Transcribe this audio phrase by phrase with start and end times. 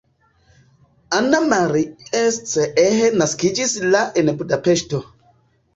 [1.17, 5.07] Anna Marie Cseh naskiĝis la en Budapeŝto.